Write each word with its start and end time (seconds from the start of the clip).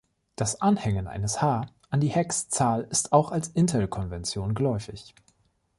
Das 0.35 0.59
Anhängen 0.61 1.05
eines 1.07 1.43
"h" 1.43 1.67
an 1.91 1.99
die 1.99 2.07
Hex-Zahl 2.07 2.87
ist 2.89 3.13
auch 3.13 3.31
als 3.31 3.49
Intel-Konvention 3.49 4.55
geläufig. 4.55 5.13